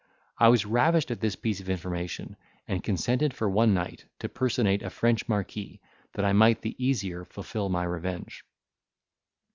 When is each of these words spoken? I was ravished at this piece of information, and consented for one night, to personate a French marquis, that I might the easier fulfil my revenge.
I 0.39 0.47
was 0.47 0.65
ravished 0.65 1.11
at 1.11 1.19
this 1.21 1.35
piece 1.35 1.59
of 1.59 1.69
information, 1.69 2.35
and 2.67 2.83
consented 2.83 3.35
for 3.35 3.47
one 3.47 3.75
night, 3.75 4.05
to 4.21 4.29
personate 4.29 4.81
a 4.81 4.89
French 4.89 5.29
marquis, 5.29 5.79
that 6.13 6.25
I 6.25 6.33
might 6.33 6.63
the 6.63 6.75
easier 6.83 7.23
fulfil 7.23 7.69
my 7.69 7.83
revenge. 7.83 8.43